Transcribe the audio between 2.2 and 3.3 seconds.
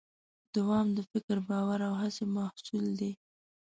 محصول دی.